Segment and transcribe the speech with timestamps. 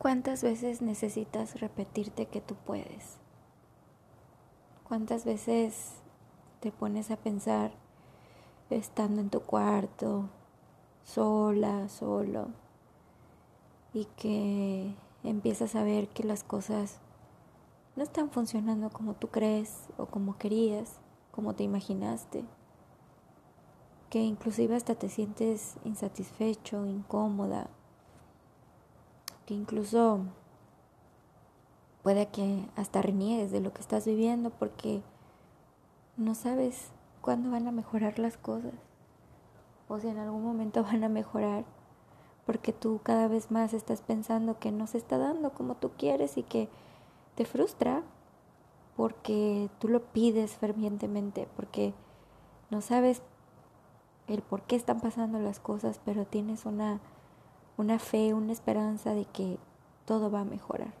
[0.00, 3.18] ¿Cuántas veces necesitas repetirte que tú puedes?
[4.88, 5.90] ¿Cuántas veces
[6.60, 7.72] te pones a pensar
[8.70, 10.30] estando en tu cuarto,
[11.02, 12.48] sola, solo,
[13.92, 16.98] y que empiezas a ver que las cosas
[17.94, 20.98] no están funcionando como tú crees o como querías,
[21.30, 22.46] como te imaginaste?
[24.08, 27.68] Que inclusive hasta te sientes insatisfecho, incómoda,
[29.54, 30.20] incluso
[32.02, 35.02] puede que hasta reniegues de lo que estás viviendo porque
[36.16, 38.74] no sabes cuándo van a mejorar las cosas
[39.88, 41.64] o si en algún momento van a mejorar
[42.46, 46.36] porque tú cada vez más estás pensando que no se está dando como tú quieres
[46.36, 46.68] y que
[47.34, 48.02] te frustra
[48.96, 51.94] porque tú lo pides fervientemente, porque
[52.70, 53.22] no sabes
[54.26, 57.00] el por qué están pasando las cosas, pero tienes una
[57.80, 59.58] una fe, una esperanza de que
[60.04, 60.92] todo va a mejorar.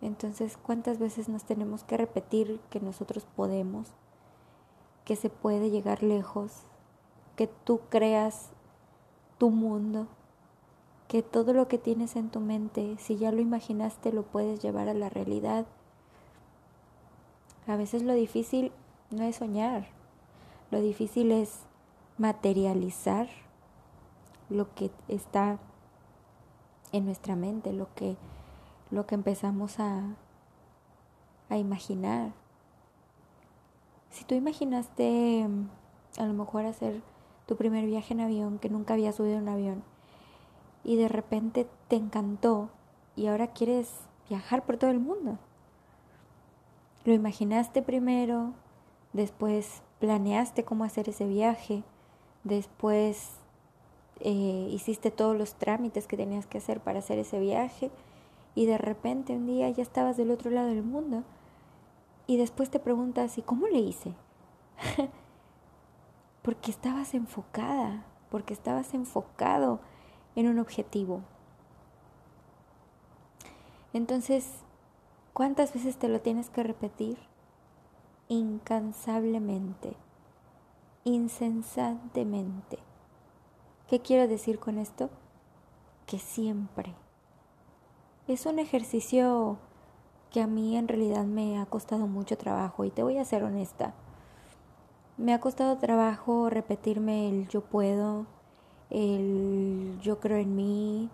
[0.00, 3.88] Entonces, ¿cuántas veces nos tenemos que repetir que nosotros podemos,
[5.04, 6.62] que se puede llegar lejos,
[7.36, 8.50] que tú creas
[9.36, 10.06] tu mundo,
[11.08, 14.88] que todo lo que tienes en tu mente, si ya lo imaginaste, lo puedes llevar
[14.88, 15.66] a la realidad?
[17.66, 18.72] A veces lo difícil
[19.10, 19.88] no es soñar,
[20.70, 21.60] lo difícil es
[22.16, 23.28] materializar
[24.48, 25.58] lo que está
[26.92, 28.16] en nuestra mente, lo que,
[28.90, 30.14] lo que empezamos a,
[31.48, 32.32] a imaginar.
[34.10, 35.46] Si tú imaginaste
[36.18, 37.02] a lo mejor hacer
[37.46, 39.84] tu primer viaje en avión, que nunca habías subido en avión,
[40.84, 42.70] y de repente te encantó
[43.16, 43.90] y ahora quieres
[44.28, 45.38] viajar por todo el mundo.
[47.04, 48.52] Lo imaginaste primero,
[49.12, 51.84] después planeaste cómo hacer ese viaje,
[52.44, 53.38] después
[54.20, 57.90] eh, hiciste todos los trámites que tenías que hacer para hacer ese viaje
[58.54, 61.22] y de repente un día ya estabas del otro lado del mundo
[62.26, 64.14] y después te preguntas, ¿y cómo le hice?
[66.42, 69.80] porque estabas enfocada, porque estabas enfocado
[70.34, 71.22] en un objetivo.
[73.92, 74.48] Entonces,
[75.32, 77.18] ¿cuántas veces te lo tienes que repetir?
[78.28, 79.96] Incansablemente,
[81.04, 82.85] insensatemente.
[83.88, 85.10] ¿Qué quiero decir con esto?
[86.06, 86.92] Que siempre.
[88.26, 89.58] Es un ejercicio
[90.32, 93.44] que a mí en realidad me ha costado mucho trabajo y te voy a ser
[93.44, 93.94] honesta.
[95.18, 98.26] Me ha costado trabajo repetirme el yo puedo,
[98.90, 101.08] el yo creo en mí,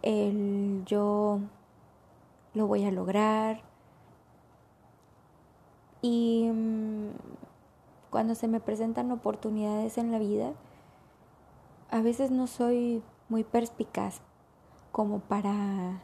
[0.00, 1.40] el yo
[2.54, 3.60] lo voy a lograr.
[6.00, 7.10] Y mm,
[8.08, 10.54] cuando se me presentan oportunidades en la vida,
[11.96, 14.20] a veces no soy muy perspicaz
[14.92, 16.02] como para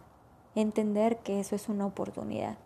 [0.54, 2.56] entender que eso es una oportunidad.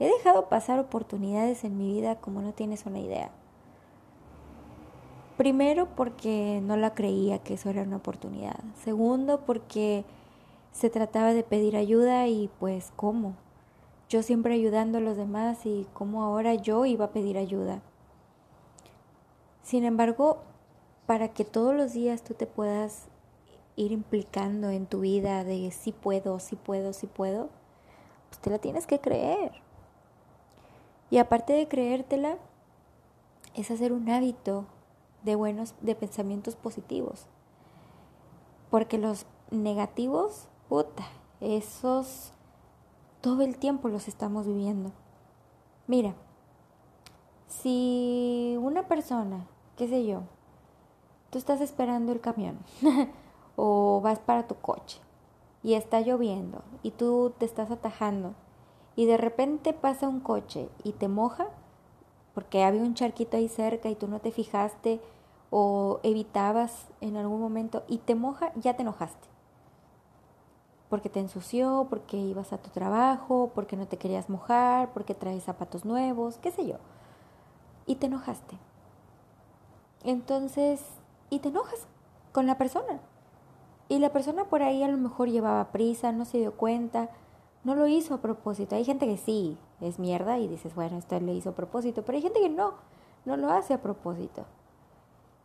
[0.00, 3.30] He dejado pasar oportunidades en mi vida como no tienes una idea.
[5.36, 8.58] Primero porque no la creía que eso era una oportunidad.
[8.82, 10.04] Segundo porque
[10.72, 13.36] se trataba de pedir ayuda y pues cómo.
[14.08, 17.82] Yo siempre ayudando a los demás y cómo ahora yo iba a pedir ayuda.
[19.62, 20.38] Sin embargo,
[21.08, 23.06] para que todos los días tú te puedas
[23.76, 27.48] ir implicando en tu vida de si puedo, si puedo, si puedo,
[28.28, 29.52] pues te la tienes que creer.
[31.08, 32.36] Y aparte de creértela,
[33.54, 34.66] es hacer un hábito
[35.22, 37.26] de buenos, de pensamientos positivos.
[38.68, 41.06] Porque los negativos, puta,
[41.40, 42.34] esos
[43.22, 44.92] todo el tiempo los estamos viviendo.
[45.86, 46.14] Mira,
[47.46, 50.24] si una persona, qué sé yo,
[51.30, 52.58] tú estás esperando el camión
[53.56, 55.00] o vas para tu coche
[55.62, 58.34] y está lloviendo y tú te estás atajando
[58.96, 61.48] y de repente pasa un coche y te moja
[62.34, 65.00] porque había un charquito ahí cerca y tú no te fijaste
[65.50, 69.28] o evitabas en algún momento y te moja, ya te enojaste.
[70.88, 75.44] Porque te ensució, porque ibas a tu trabajo, porque no te querías mojar, porque traes
[75.44, 76.76] zapatos nuevos, qué sé yo.
[77.86, 78.56] Y te enojaste.
[80.04, 80.82] Entonces,
[81.30, 81.86] y te enojas
[82.32, 83.00] con la persona.
[83.88, 87.10] Y la persona por ahí a lo mejor llevaba prisa, no se dio cuenta,
[87.64, 88.76] no lo hizo a propósito.
[88.76, 92.16] Hay gente que sí es mierda y dices, bueno, esto le hizo a propósito, pero
[92.16, 92.74] hay gente que no,
[93.24, 94.44] no lo hace a propósito.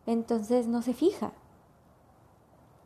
[0.06, 1.32] Entonces no se fija.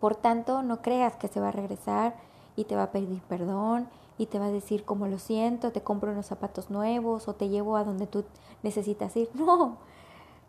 [0.01, 2.15] Por tanto, no creas que se va a regresar
[2.55, 5.83] y te va a pedir perdón y te va a decir cómo lo siento, te
[5.83, 8.25] compro unos zapatos nuevos o te llevo a donde tú
[8.63, 9.29] necesitas ir.
[9.35, 9.79] No,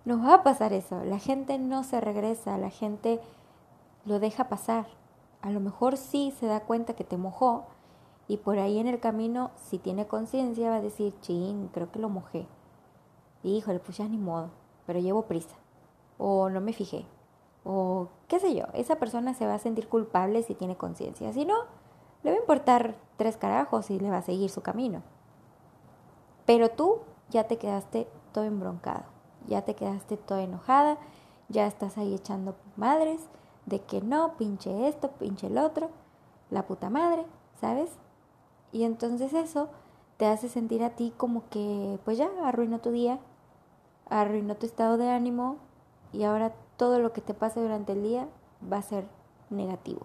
[0.06, 1.04] no va a pasar eso.
[1.04, 3.20] La gente no se regresa, la gente
[4.06, 4.88] lo deja pasar.
[5.42, 7.68] a lo mejor sí se da cuenta que te mojó
[8.30, 11.98] y por ahí en el camino, si tiene conciencia, va a decir, chin, creo que
[11.98, 12.46] lo mojé.
[13.42, 14.52] Híjole, pues ya ni modo,
[14.86, 15.56] pero llevo prisa.
[16.20, 17.08] O no me fijé.
[17.64, 21.34] O qué sé yo, esa persona se va a sentir culpable si tiene conciencia.
[21.34, 21.56] Si no,
[22.22, 25.02] le va a importar tres carajos y le va a seguir su camino.
[26.46, 27.00] Pero tú
[27.32, 29.06] ya te quedaste todo embroncado,
[29.48, 30.98] ya te quedaste toda enojada,
[31.48, 33.22] ya estás ahí echando madres
[33.66, 35.90] de que no, pinche esto, pinche el otro,
[36.50, 37.26] la puta madre,
[37.60, 37.90] ¿sabes?
[38.72, 39.70] Y entonces eso
[40.18, 43.20] te hace sentir a ti como que pues ya arruinó tu día,
[44.10, 45.58] arruinó tu estado de ánimo
[46.12, 48.28] y ahora todo lo que te pase durante el día
[48.72, 49.08] va a ser
[49.50, 50.02] negativo.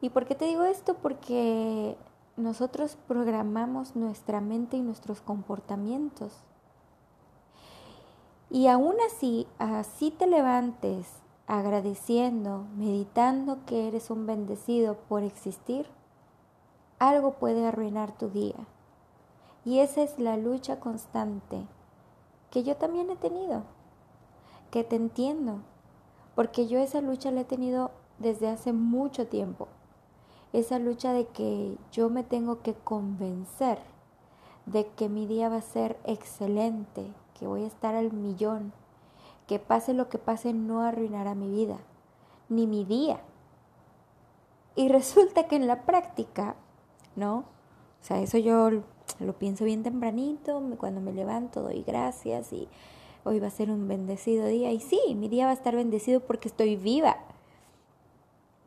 [0.00, 0.94] ¿Y por qué te digo esto?
[0.94, 1.96] Porque
[2.36, 6.42] nosotros programamos nuestra mente y nuestros comportamientos.
[8.54, 11.08] Y aún así, así te levantes
[11.46, 15.86] agradeciendo, meditando que eres un bendecido por existir,
[16.98, 18.66] algo puede arruinar tu día.
[19.64, 21.66] Y esa es la lucha constante
[22.50, 23.62] que yo también he tenido,
[24.70, 25.62] que te entiendo,
[26.34, 29.68] porque yo esa lucha la he tenido desde hace mucho tiempo.
[30.52, 33.78] Esa lucha de que yo me tengo que convencer
[34.66, 38.72] de que mi día va a ser excelente, que voy a estar al millón,
[39.48, 41.76] que pase lo que pase no arruinará mi vida,
[42.48, 43.18] ni mi día.
[44.76, 46.54] Y resulta que en la práctica,
[47.16, 47.38] ¿no?
[47.38, 48.70] O sea, eso yo
[49.18, 52.68] lo pienso bien tempranito, cuando me levanto doy gracias y
[53.24, 54.70] hoy va a ser un bendecido día.
[54.70, 57.16] Y sí, mi día va a estar bendecido porque estoy viva,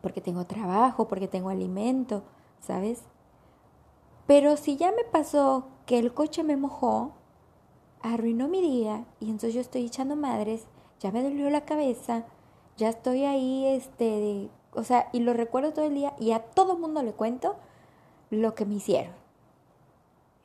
[0.01, 2.23] porque tengo trabajo, porque tengo alimento,
[2.59, 3.03] ¿sabes?
[4.27, 7.13] Pero si ya me pasó que el coche me mojó,
[8.13, 10.67] arruinó mi día y entonces yo estoy echando madres,
[10.99, 12.25] ya me dolió la cabeza,
[12.77, 16.77] ya estoy ahí, este, o sea, y lo recuerdo todo el día y a todo
[16.77, 17.55] mundo le cuento
[18.29, 19.13] lo que me hicieron.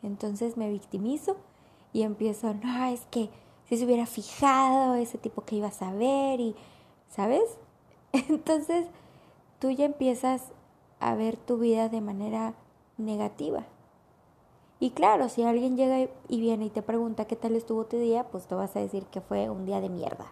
[0.03, 1.37] Entonces me victimizo
[1.93, 3.29] y empiezo, no, es que
[3.69, 6.57] si se hubiera fijado ese tipo que iba a saber y,
[7.09, 7.59] ¿sabes?
[8.13, 8.87] Entonces
[9.59, 10.53] tú ya empiezas
[10.99, 12.55] a ver tu vida de manera
[12.97, 13.67] negativa.
[14.83, 18.25] Y claro, si alguien llega y viene y te pregunta qué tal estuvo tu día,
[18.31, 20.25] pues tú vas a decir que fue un día de mierda.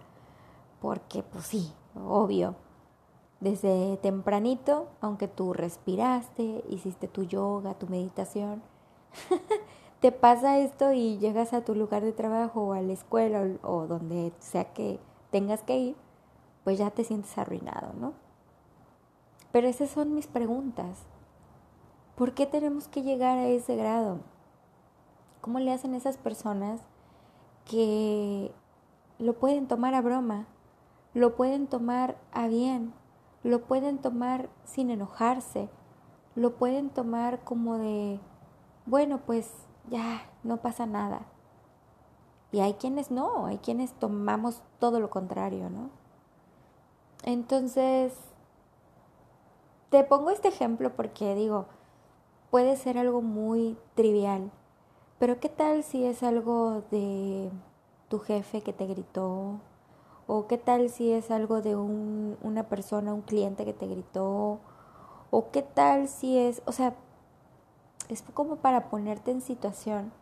[0.80, 2.54] Porque pues sí, obvio.
[3.40, 8.62] Desde tempranito, aunque tú respiraste, hiciste tu yoga, tu meditación,
[10.00, 13.70] te pasa esto y llegas a tu lugar de trabajo o a la escuela o,
[13.70, 14.98] o donde sea que
[15.30, 15.96] tengas que ir,
[16.64, 18.14] pues ya te sientes arruinado, ¿no?
[19.52, 21.04] Pero esas son mis preguntas.
[22.16, 24.20] ¿Por qué tenemos que llegar a ese grado?
[25.40, 26.80] ¿Cómo le hacen esas personas
[27.64, 28.52] que
[29.18, 30.46] lo pueden tomar a broma,
[31.14, 32.94] lo pueden tomar a bien,
[33.42, 35.68] lo pueden tomar sin enojarse,
[36.34, 38.20] lo pueden tomar como de,
[38.86, 39.52] bueno, pues
[39.90, 41.26] ya, no pasa nada.
[42.52, 45.90] Y hay quienes no, hay quienes tomamos todo lo contrario, ¿no?
[47.24, 48.14] Entonces,
[49.90, 51.66] te pongo este ejemplo porque digo,
[52.50, 54.50] puede ser algo muy trivial,
[55.18, 57.50] pero ¿qué tal si es algo de
[58.08, 59.60] tu jefe que te gritó?
[60.26, 64.60] ¿O qué tal si es algo de un, una persona, un cliente que te gritó?
[65.30, 66.94] ¿O qué tal si es, o sea,
[68.08, 70.12] es como para ponerte en situación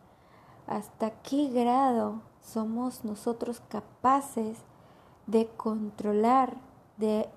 [0.65, 4.57] hasta qué grado somos nosotros capaces
[5.25, 6.57] de controlar,
[6.97, 7.29] de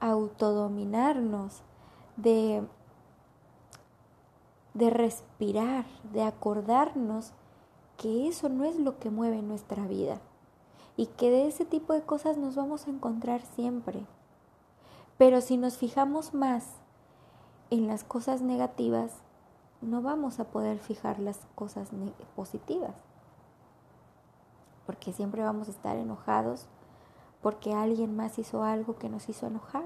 [0.00, 1.62] autodominarnos,
[2.16, 2.62] de
[4.74, 7.32] de respirar, de acordarnos
[7.96, 10.20] que eso no es lo que mueve nuestra vida
[10.96, 14.04] y que de ese tipo de cosas nos vamos a encontrar siempre.
[15.16, 16.66] Pero si nos fijamos más
[17.70, 19.12] en las cosas negativas,
[19.80, 21.90] no vamos a poder fijar las cosas
[22.34, 22.94] positivas.
[24.86, 26.66] Porque siempre vamos a estar enojados
[27.42, 29.84] porque alguien más hizo algo que nos hizo enojar.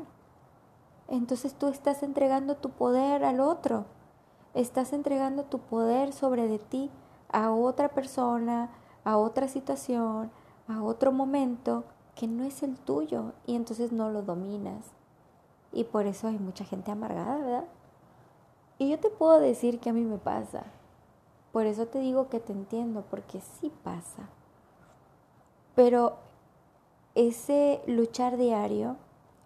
[1.08, 3.86] Entonces tú estás entregando tu poder al otro
[4.54, 6.90] estás entregando tu poder sobre de ti
[7.30, 8.70] a otra persona,
[9.04, 10.30] a otra situación,
[10.66, 14.84] a otro momento que no es el tuyo y entonces no lo dominas.
[15.72, 17.64] Y por eso hay mucha gente amargada, ¿verdad?
[18.78, 20.64] Y yo te puedo decir que a mí me pasa.
[21.52, 24.28] Por eso te digo que te entiendo, porque sí pasa.
[25.74, 26.16] Pero
[27.14, 28.96] ese luchar diario,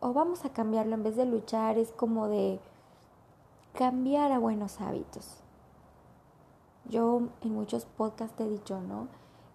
[0.00, 2.60] o vamos a cambiarlo, en vez de luchar es como de
[3.74, 5.42] cambiar a buenos hábitos.
[6.88, 9.08] Yo en muchos podcasts he dicho, ¿no?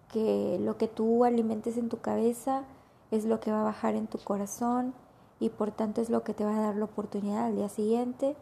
[0.08, 2.64] Que lo que tú alimentes en tu cabeza
[3.10, 4.94] es lo que va a bajar en tu corazón
[5.40, 8.36] y por tanto es lo que te va a dar la oportunidad al día siguiente,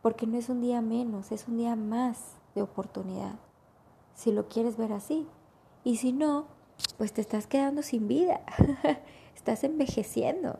[0.00, 3.34] porque no es un día menos, es un día más de oportunidad,
[4.14, 5.26] si lo quieres ver así.
[5.82, 6.46] Y si no,
[6.96, 8.40] pues te estás quedando sin vida,
[9.34, 10.58] estás envejeciendo.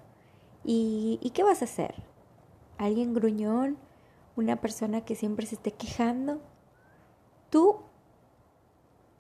[0.65, 2.14] ¿Y, ¿Y qué vas a hacer?
[2.79, 3.79] ¿Alguien gruñón?
[4.37, 6.41] ¿Una persona que siempre se esté quejando?
[7.51, 7.79] Tú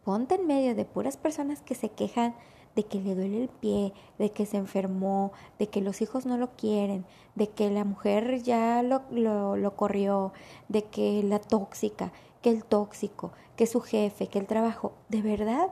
[0.05, 2.35] ponte en medio de puras personas que se quejan
[2.75, 6.37] de que le duele el pie, de que se enfermó, de que los hijos no
[6.37, 10.33] lo quieren, de que la mujer ya lo, lo, lo corrió,
[10.69, 14.93] de que la tóxica, que el tóxico, que su jefe, que el trabajo.
[15.09, 15.69] De verdad,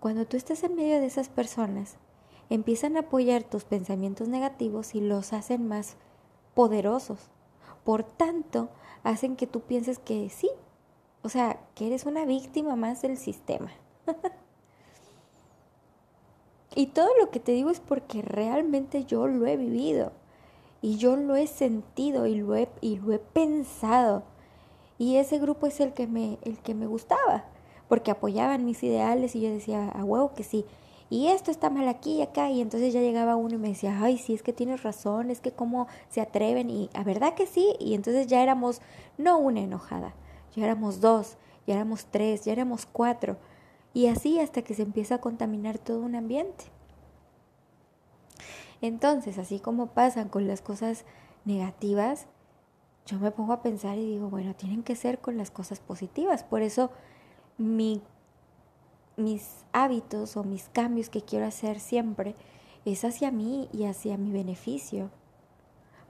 [0.00, 1.96] cuando tú estás en medio de esas personas,
[2.50, 5.96] empiezan a apoyar tus pensamientos negativos y los hacen más
[6.54, 7.18] poderosos.
[7.84, 8.68] Por tanto,
[9.02, 10.50] hacen que tú pienses que sí,
[11.22, 13.70] o sea, que eres una víctima más del sistema.
[16.74, 20.12] y todo lo que te digo es porque realmente yo lo he vivido
[20.84, 24.22] y yo lo he sentido y lo he, y lo he pensado.
[24.98, 27.46] Y ese grupo es el que me, el que me gustaba,
[27.88, 30.66] porque apoyaban mis ideales y yo decía, a huevo que sí.
[31.14, 32.50] Y esto está mal aquí y acá.
[32.50, 35.40] Y entonces ya llegaba uno y me decía, ay, sí, es que tienes razón, es
[35.40, 36.68] que cómo se atreven.
[36.70, 37.76] Y a verdad que sí.
[37.78, 38.82] Y entonces ya éramos,
[39.16, 40.12] no una enojada,
[40.56, 41.36] ya éramos dos,
[41.68, 43.36] ya éramos tres, ya éramos cuatro.
[43.92, 46.64] Y así hasta que se empieza a contaminar todo un ambiente.
[48.80, 51.04] Entonces, así como pasan con las cosas
[51.44, 52.26] negativas,
[53.06, 56.42] yo me pongo a pensar y digo, bueno, tienen que ser con las cosas positivas.
[56.42, 56.90] Por eso
[57.56, 58.02] mi,
[59.16, 62.34] mis hábitos o mis cambios que quiero hacer siempre
[62.84, 65.10] es hacia mí y hacia mi beneficio.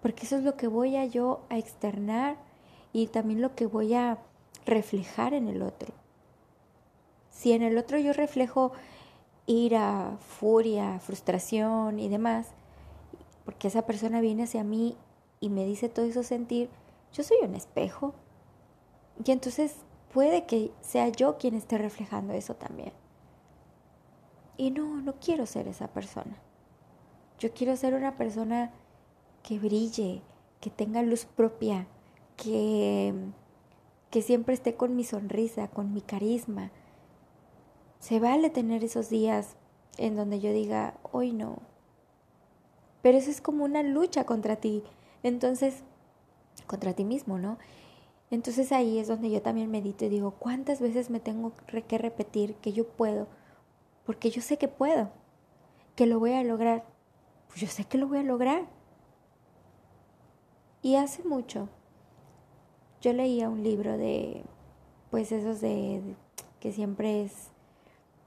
[0.02, 2.36] Porque eso es lo que voy a yo a externar
[2.92, 4.18] y también lo que voy a
[4.66, 5.92] reflejar en el otro.
[7.30, 8.72] Si en el otro yo reflejo
[9.46, 12.48] ira, furia, frustración y demás,
[13.44, 14.96] porque esa persona viene hacia mí
[15.40, 16.70] y me dice todo eso sentir,
[17.12, 18.14] yo soy un espejo.
[19.24, 19.76] Y entonces
[20.14, 22.94] puede que sea yo quien esté reflejando eso también.
[24.56, 26.38] Y no, no quiero ser esa persona.
[27.38, 28.72] Yo quiero ser una persona
[29.42, 30.22] que brille,
[30.62, 31.86] que tenga luz propia,
[32.36, 33.12] que
[34.14, 36.70] que siempre esté con mi sonrisa, con mi carisma.
[37.98, 39.56] Se vale tener esos días
[39.98, 41.58] en donde yo diga, hoy no.
[43.02, 44.84] Pero eso es como una lucha contra ti.
[45.24, 45.82] Entonces,
[46.68, 47.58] contra ti mismo, ¿no?
[48.34, 51.52] Entonces ahí es donde yo también medito y digo, ¿cuántas veces me tengo
[51.86, 53.28] que repetir que yo puedo?
[54.04, 55.10] Porque yo sé que puedo,
[55.94, 56.84] que lo voy a lograr.
[57.46, 58.66] Pues yo sé que lo voy a lograr.
[60.82, 61.68] Y hace mucho
[63.00, 64.42] yo leía un libro de,
[65.10, 66.02] pues esos de,
[66.58, 67.50] que siempre es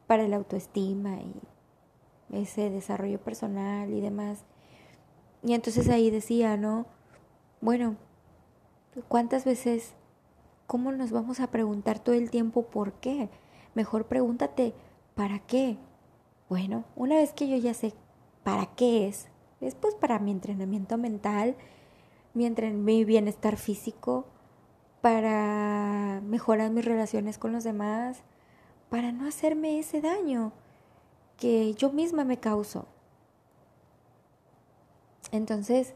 [0.08, 1.34] para la autoestima y
[2.32, 4.46] ese desarrollo personal y demás.
[5.44, 6.86] Y entonces ahí decía, ¿no?
[7.60, 7.98] Bueno,
[9.08, 9.96] ¿cuántas veces,
[10.68, 13.30] cómo nos vamos a preguntar todo el tiempo por qué?
[13.74, 14.74] Mejor pregúntate,
[15.16, 15.78] ¿para qué?
[16.50, 17.94] Bueno, una vez que yo ya sé
[18.44, 19.30] para qué es,
[19.62, 21.56] es pues para mi entrenamiento mental,
[22.34, 24.26] mi, bienestar físico,
[25.02, 28.24] para mejorar mis relaciones con los demás,
[28.90, 30.52] para no hacerme ese daño
[31.38, 32.88] que yo misma me causo.
[35.32, 35.94] Entonces,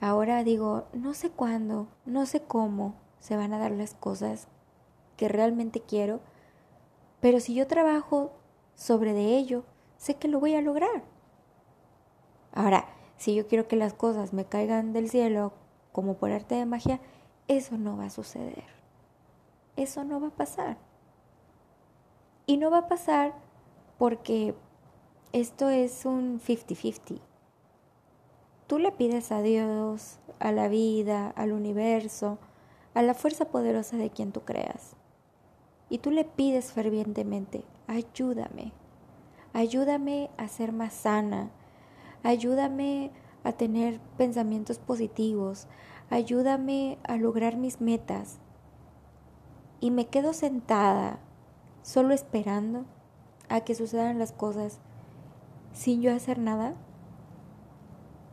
[0.00, 4.48] ahora digo, no sé cuándo, no sé cómo se van a dar las cosas
[5.16, 6.20] que realmente quiero,
[7.20, 8.32] pero si yo trabajo
[8.74, 9.64] sobre de ello,
[9.98, 11.04] sé que lo voy a lograr.
[12.52, 12.86] Ahora,
[13.16, 15.52] si yo quiero que las cosas me caigan del cielo
[15.92, 17.00] como por arte de magia,
[17.48, 18.64] eso no va a suceder.
[19.76, 20.78] Eso no va a pasar.
[22.46, 23.34] Y no va a pasar
[23.98, 24.54] porque
[25.32, 27.20] esto es un 50-50.
[28.66, 32.38] Tú le pides a Dios, a la vida, al universo,
[32.94, 34.96] a la fuerza poderosa de quien tú creas.
[35.88, 38.72] Y tú le pides fervientemente, ayúdame,
[39.52, 41.50] ayúdame a ser más sana,
[42.22, 43.10] ayúdame
[43.44, 45.66] a tener pensamientos positivos,
[46.10, 48.38] ayúdame a lograr mis metas.
[49.80, 51.18] Y me quedo sentada,
[51.82, 52.84] solo esperando
[53.48, 54.78] a que sucedan las cosas
[55.72, 56.74] sin yo hacer nada.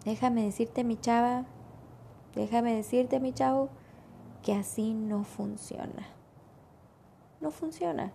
[0.05, 1.45] Déjame decirte, mi chava,
[2.35, 3.69] déjame decirte, mi chavo,
[4.47, 6.07] que así no funciona.
[7.41, 8.13] No funciona.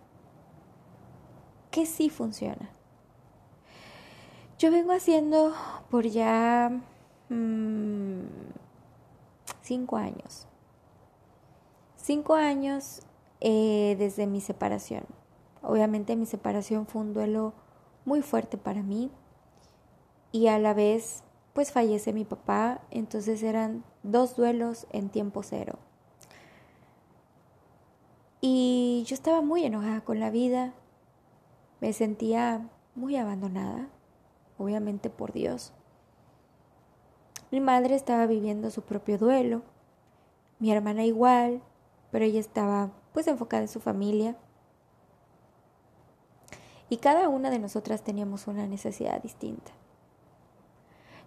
[1.70, 2.70] Que sí funciona.
[4.58, 5.52] Yo vengo haciendo
[5.90, 6.70] por ya
[7.28, 8.22] mmm,
[9.60, 10.48] cinco años.
[11.96, 13.02] Cinco años
[13.40, 15.04] eh, desde mi separación.
[15.60, 17.52] Obviamente mi separación fue un duelo
[18.06, 19.10] muy fuerte para mí
[20.30, 25.78] y a la vez pues fallece mi papá, entonces eran dos duelos en tiempo cero.
[28.44, 30.74] Y yo estaba muy enojada con la vida,
[31.80, 33.88] me sentía muy abandonada,
[34.58, 35.72] obviamente por Dios.
[37.52, 39.62] Mi madre estaba viviendo su propio duelo,
[40.58, 41.62] mi hermana igual,
[42.10, 44.36] pero ella estaba pues enfocada en su familia.
[46.88, 49.70] Y cada una de nosotras teníamos una necesidad distinta.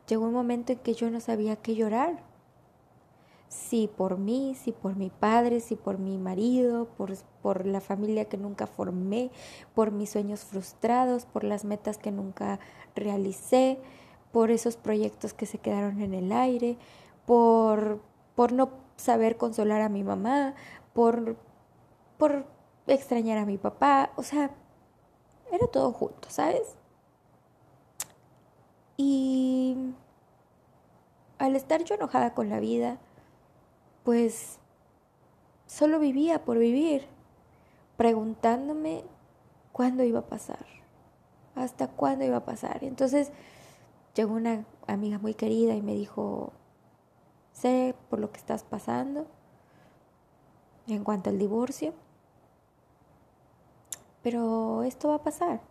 [0.10, 2.35] Llegó un momento en que yo no sabía qué llorar.
[3.48, 8.25] Si por mí, si por mi padre, si por mi marido, por, por la familia
[8.25, 9.32] que nunca formé,
[9.74, 12.60] por mis sueños frustrados, por las metas que nunca
[12.96, 13.80] realicé,
[14.32, 16.78] por esos proyectos que se quedaron en el aire,
[17.25, 18.02] por,
[18.36, 20.56] por no saber consolar a mi mamá,
[20.94, 21.38] por,
[22.18, 22.46] por
[22.88, 24.52] extrañar a mi papá, o sea,
[25.52, 26.75] era todo junto, ¿sabes?
[28.98, 29.78] Y
[31.38, 32.98] al estar yo enojada con la vida,
[34.06, 34.60] pues
[35.66, 37.08] solo vivía por vivir,
[37.98, 39.04] preguntándome
[39.74, 40.66] cuándo iba a pasar,
[41.56, 42.84] hasta cuándo iba a pasar.
[42.84, 43.32] Entonces
[44.14, 46.54] llegó una amiga muy querida y me dijo,
[47.52, 49.26] sé por lo que estás pasando
[50.88, 51.94] en cuanto al divorcio,
[54.22, 55.62] pero esto va a pasar,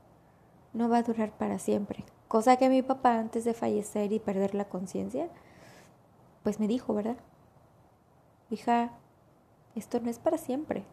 [0.73, 2.05] no va a durar para siempre.
[2.27, 5.29] Cosa que mi papá antes de fallecer y perder la conciencia,
[6.43, 7.17] pues me dijo, ¿verdad?
[8.55, 8.93] Hija,
[9.75, 10.85] esto no es para siempre.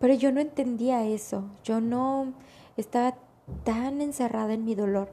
[0.00, 2.34] Pero yo no entendía eso, yo no
[2.76, 3.14] estaba
[3.62, 5.08] tan encerrada en mi dolor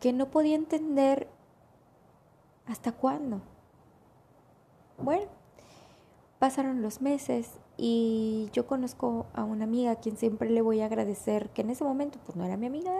[0.00, 1.28] que no podía entender
[2.66, 3.42] hasta cuándo.
[4.98, 5.26] Bueno,
[6.40, 10.86] pasaron los meses y yo conozco a una amiga a quien siempre le voy a
[10.86, 12.92] agradecer, que en ese momento pues no era mi amiga,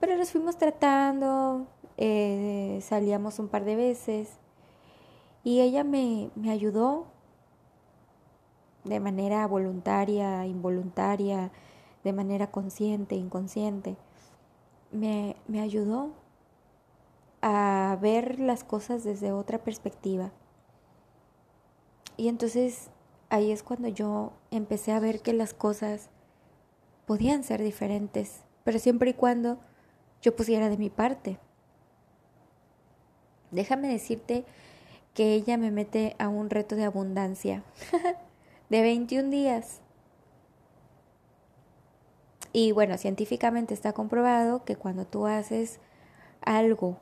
[0.00, 4.40] pero nos fuimos tratando, eh, salíamos un par de veces
[5.48, 7.06] y ella me, me ayudó
[8.84, 11.52] de manera voluntaria, involuntaria,
[12.04, 13.96] de manera consciente, inconsciente.
[14.92, 16.12] Me, me ayudó
[17.40, 20.32] a ver las cosas desde otra perspectiva.
[22.18, 22.90] Y entonces
[23.30, 26.10] ahí es cuando yo empecé a ver que las cosas
[27.06, 29.58] podían ser diferentes, pero siempre y cuando
[30.20, 31.38] yo pusiera de mi parte.
[33.50, 34.44] Déjame decirte
[35.18, 37.64] que ella me mete a un reto de abundancia
[38.70, 39.80] de 21 días.
[42.52, 45.80] Y bueno, científicamente está comprobado que cuando tú haces
[46.40, 46.98] algo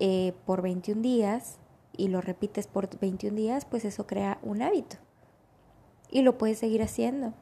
[0.00, 1.58] eh, por 21 días
[1.96, 4.96] y lo repites por 21 días, pues eso crea un hábito.
[6.10, 7.32] Y lo puedes seguir haciendo.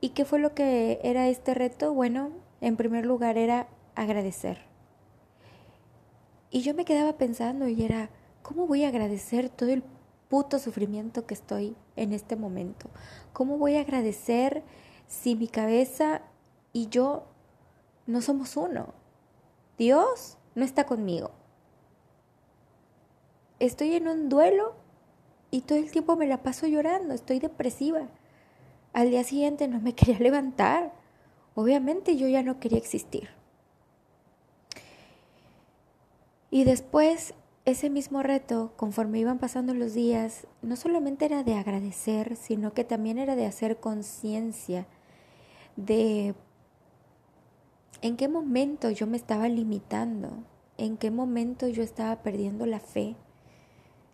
[0.00, 1.92] ¿Y qué fue lo que era este reto?
[1.92, 4.73] Bueno, en primer lugar era agradecer.
[6.54, 8.10] Y yo me quedaba pensando y era,
[8.42, 9.82] ¿cómo voy a agradecer todo el
[10.28, 12.88] puto sufrimiento que estoy en este momento?
[13.32, 14.62] ¿Cómo voy a agradecer
[15.08, 16.22] si mi cabeza
[16.72, 17.24] y yo
[18.06, 18.94] no somos uno?
[19.78, 21.32] Dios no está conmigo.
[23.58, 24.76] Estoy en un duelo
[25.50, 28.06] y todo el tiempo me la paso llorando, estoy depresiva.
[28.92, 30.92] Al día siguiente no me quería levantar.
[31.56, 33.28] Obviamente yo ya no quería existir.
[36.54, 42.36] Y después, ese mismo reto, conforme iban pasando los días, no solamente era de agradecer,
[42.36, 44.86] sino que también era de hacer conciencia
[45.74, 46.36] de
[48.02, 50.30] en qué momento yo me estaba limitando,
[50.78, 53.16] en qué momento yo estaba perdiendo la fe,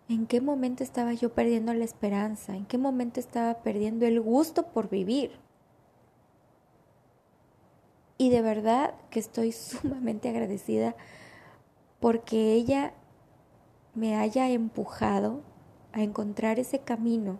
[0.09, 4.65] en qué momento estaba yo perdiendo la esperanza, en qué momento estaba perdiendo el gusto
[4.71, 5.29] por vivir.
[8.17, 10.95] Y de verdad que estoy sumamente agradecida
[12.01, 12.93] porque ella
[13.93, 15.43] me haya empujado
[15.93, 17.39] a encontrar ese camino.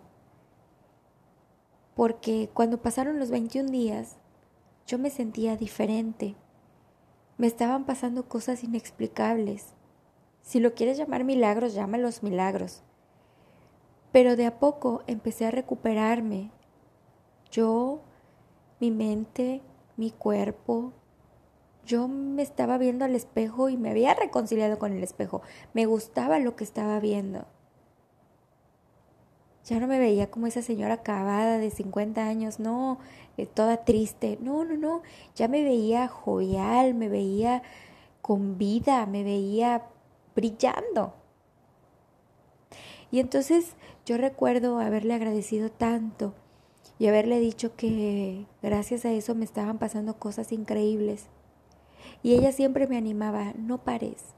[1.94, 4.18] Porque cuando pasaron los 21 días,
[4.86, 6.36] yo me sentía diferente.
[7.38, 9.74] Me estaban pasando cosas inexplicables.
[10.42, 12.84] Si lo quieres llamar milagros, llámalos milagros.
[14.12, 16.52] Pero de a poco empecé a recuperarme.
[17.50, 18.00] Yo,
[18.78, 19.60] mi mente,
[19.96, 20.92] mi cuerpo.
[21.84, 25.42] Yo me estaba viendo al espejo y me había reconciliado con el espejo.
[25.74, 27.46] Me gustaba lo que estaba viendo.
[29.64, 32.98] Ya no me veía como esa señora acabada de 50 años, no,
[33.36, 34.38] eh, toda triste.
[34.40, 35.02] No, no, no.
[35.36, 37.62] Ya me veía jovial, me veía
[38.20, 39.82] con vida, me veía
[40.34, 41.14] brillando.
[43.10, 46.34] Y entonces yo recuerdo haberle agradecido tanto
[46.98, 51.26] y haberle dicho que gracias a eso me estaban pasando cosas increíbles.
[52.22, 54.34] Y ella siempre me animaba, no pares.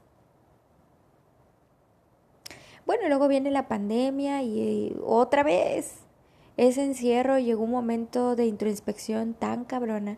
[2.85, 6.05] Bueno, luego viene la pandemia y otra vez
[6.57, 10.17] ese encierro llegó un momento de introspección tan cabrona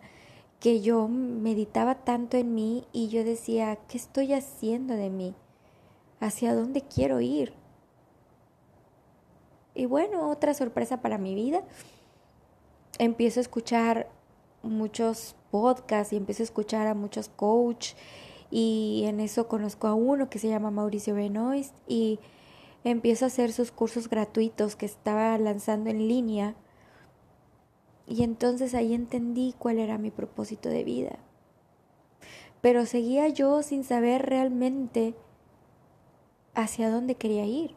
[0.59, 5.35] que yo meditaba tanto en mí y yo decía, ¿qué estoy haciendo de mí?
[6.19, 7.53] ¿Hacia dónde quiero ir?
[9.73, 11.63] Y bueno, otra sorpresa para mi vida.
[12.97, 14.09] Empiezo a escuchar
[14.63, 17.93] muchos podcasts y empiezo a escuchar a muchos coach
[18.49, 22.19] y en eso conozco a uno que se llama Mauricio Benoist y
[22.83, 26.55] empiezo a hacer sus cursos gratuitos que estaba lanzando en línea
[28.07, 31.19] y entonces ahí entendí cuál era mi propósito de vida.
[32.61, 35.13] Pero seguía yo sin saber realmente
[36.55, 37.75] hacia dónde quería ir.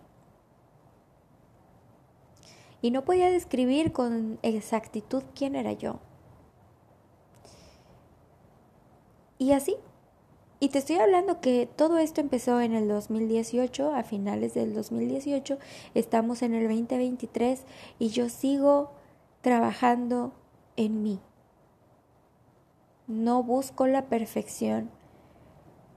[2.81, 5.99] Y no podía describir con exactitud quién era yo.
[9.41, 9.75] Y así.
[10.61, 15.59] Y te estoy hablando que todo esto empezó en el 2018, a finales del 2018,
[15.95, 17.65] estamos en el 2023
[17.99, 18.91] y yo sigo
[19.41, 20.35] trabajando
[20.77, 21.21] en mí.
[23.07, 24.91] No busco la perfección,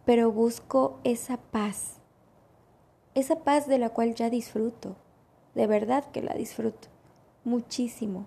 [0.06, 2.00] pero busco esa paz.
[3.14, 4.96] Esa paz de la cual ya disfruto.
[5.54, 6.88] De verdad que la disfruto.
[7.44, 8.26] Muchísimo.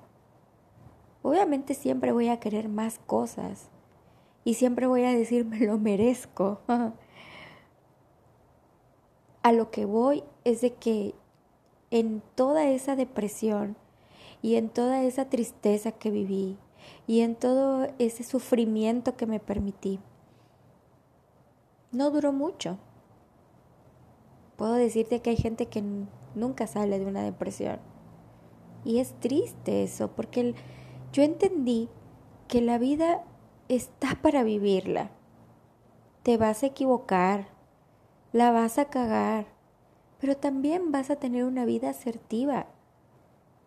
[1.23, 3.71] Obviamente siempre voy a querer más cosas.
[4.47, 6.61] Y siempre voy a decir, me lo merezco.
[9.43, 11.15] a lo que voy es de que
[11.91, 13.77] en toda esa depresión,
[14.47, 16.57] y en toda esa tristeza que viví
[17.09, 19.99] y en todo ese sufrimiento que me permití.
[21.91, 22.79] No duró mucho.
[24.57, 25.83] Puedo decirte que hay gente que
[26.37, 27.81] nunca sale de una depresión.
[28.85, 30.55] Y es triste eso, porque
[31.13, 31.89] yo entendí
[32.47, 33.25] que la vida
[33.69, 35.11] está para vivirla.
[36.23, 37.49] Te vas a equivocar,
[38.33, 39.47] la vas a cagar,
[40.19, 42.67] pero también vas a tener una vida asertiva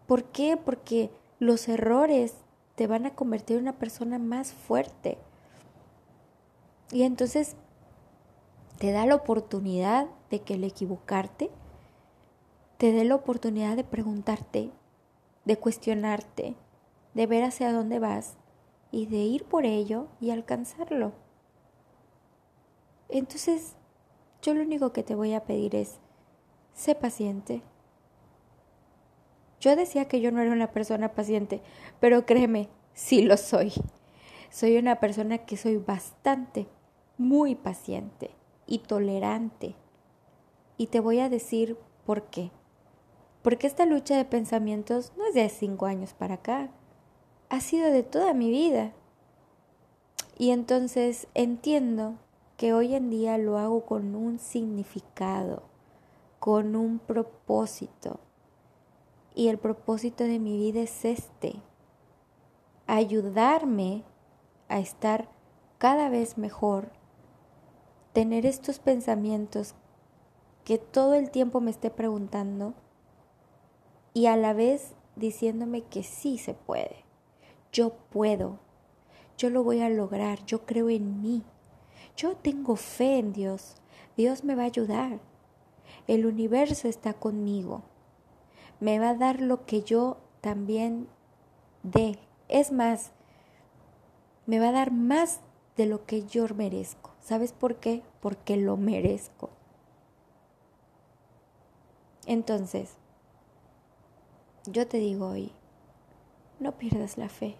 [0.09, 0.57] ¿Por qué?
[0.57, 2.33] Porque los errores
[2.73, 5.19] te van a convertir en una persona más fuerte.
[6.91, 7.55] Y entonces
[8.79, 11.51] te da la oportunidad de que el equivocarte
[12.79, 14.71] te dé la oportunidad de preguntarte,
[15.45, 16.55] de cuestionarte,
[17.13, 18.35] de ver hacia dónde vas
[18.91, 21.13] y de ir por ello y alcanzarlo.
[23.09, 23.75] Entonces,
[24.41, 25.99] yo lo único que te voy a pedir es,
[26.73, 27.63] sé paciente,
[29.59, 31.61] yo decía que yo no era una persona paciente,
[31.99, 33.73] pero créeme, sí lo soy.
[34.49, 36.67] Soy una persona que soy bastante,
[37.17, 38.31] muy paciente
[38.65, 39.75] y tolerante.
[40.77, 42.51] Y te voy a decir por qué.
[43.41, 46.69] Porque esta lucha de pensamientos no es de cinco años para acá,
[47.49, 48.93] ha sido de toda mi vida.
[50.37, 52.15] Y entonces entiendo
[52.57, 55.63] que hoy en día lo hago con un significado,
[56.39, 58.19] con un propósito,
[59.35, 61.55] y el propósito de mi vida es este,
[62.87, 64.03] ayudarme
[64.67, 65.29] a estar
[65.77, 66.91] cada vez mejor,
[68.13, 69.75] tener estos pensamientos
[70.65, 72.73] que todo el tiempo me esté preguntando
[74.13, 77.05] y a la vez diciéndome que sí se puede,
[77.71, 78.59] yo puedo,
[79.37, 81.43] yo lo voy a lograr, yo creo en mí,
[82.15, 83.75] yo tengo fe en Dios,
[84.17, 85.19] Dios me va a ayudar,
[86.07, 87.83] el universo está conmigo
[88.79, 91.07] me va a dar lo que yo también
[91.83, 92.19] dé.
[92.47, 93.11] Es más,
[94.45, 95.41] me va a dar más
[95.75, 97.11] de lo que yo merezco.
[97.19, 98.03] ¿Sabes por qué?
[98.21, 99.49] Porque lo merezco.
[102.25, 102.93] Entonces,
[104.65, 105.51] yo te digo hoy,
[106.59, 107.55] no pierdas la fe.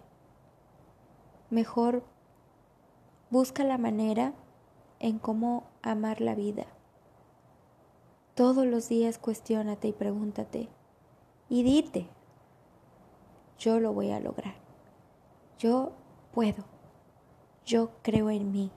[1.49, 2.03] Mejor
[3.29, 4.33] busca la manera
[4.99, 6.65] en cómo amar la vida.
[8.35, 10.69] Todos los días cuestiónate y pregúntate,
[11.49, 12.07] y dite,
[13.57, 14.55] yo lo voy a lograr.
[15.57, 15.91] Yo
[16.31, 16.63] puedo.
[17.65, 18.71] Yo creo en mí.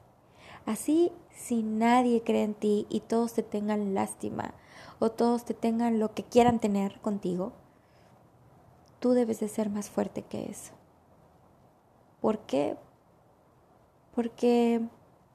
[0.67, 4.55] Así, si nadie cree en ti y todos te tengan lástima
[4.99, 7.53] o todos te tengan lo que quieran tener contigo,
[9.03, 10.73] tú debes de ser más fuerte que eso.
[12.21, 12.77] ¿Por qué?
[14.15, 14.81] Porque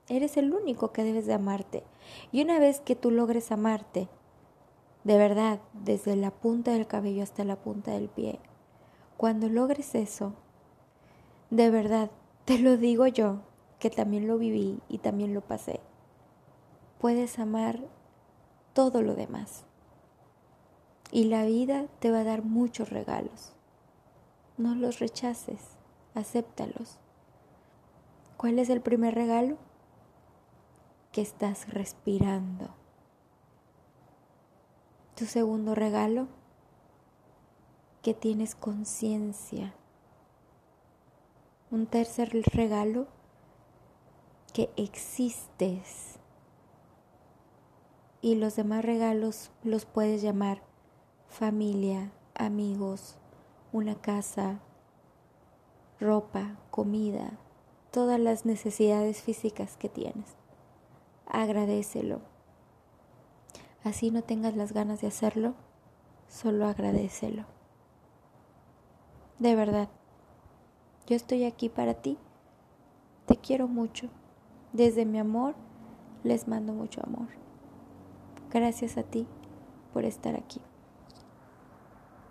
[0.07, 1.83] eres el único que debes de amarte.
[2.31, 4.07] Y una vez que tú logres amarte,
[5.03, 8.39] de verdad, desde la punta del cabello hasta la punta del pie.
[9.17, 10.33] Cuando logres eso,
[11.49, 12.09] de verdad,
[12.45, 13.41] te lo digo yo,
[13.79, 15.81] que también lo viví y también lo pasé,
[16.99, 17.81] puedes amar
[18.71, 19.65] todo lo demás.
[21.11, 23.56] Y la vida te va a dar muchos regalos.
[24.57, 25.77] No los rechaces,
[26.15, 26.97] acéptalos.
[28.37, 29.57] ¿Cuál es el primer regalo?
[31.17, 32.69] que estás respirando.
[35.15, 36.27] Tu segundo regalo,
[38.03, 39.73] que tienes conciencia.
[41.71, 43.07] Un tercer regalo,
[44.53, 46.19] que existes.
[48.21, 50.61] Y los demás regalos los puedes llamar
[51.29, 53.17] familia, amigos,
[53.71, 54.59] una casa,
[55.99, 57.37] ropa, comida,
[57.91, 60.35] todas las necesidades físicas que tienes.
[61.25, 62.21] Agradecelo.
[63.83, 65.53] Así no tengas las ganas de hacerlo,
[66.27, 67.45] solo agradecelo.
[69.39, 69.89] De verdad,
[71.05, 72.17] yo estoy aquí para ti.
[73.27, 74.09] Te quiero mucho.
[74.73, 75.55] Desde mi amor,
[76.23, 77.27] les mando mucho amor.
[78.51, 79.27] Gracias a ti
[79.93, 80.56] por estar aquí.